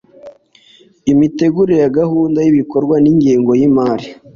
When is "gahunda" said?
1.99-2.39